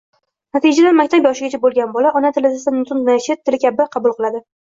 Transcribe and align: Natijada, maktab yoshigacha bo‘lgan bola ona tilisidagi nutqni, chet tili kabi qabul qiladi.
Natijada, 0.55 0.93
maktab 0.99 1.27
yoshigacha 1.27 1.59
bo‘lgan 1.65 1.91
bola 1.99 2.13
ona 2.21 2.33
tilisidagi 2.37 2.79
nutqni, 2.79 3.17
chet 3.29 3.45
tili 3.51 3.63
kabi 3.67 3.89
qabul 3.97 4.17
qiladi. 4.23 4.45